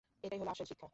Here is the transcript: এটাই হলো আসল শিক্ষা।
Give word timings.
এটাই 0.23 0.39
হলো 0.41 0.51
আসল 0.51 0.65
শিক্ষা। 0.71 0.87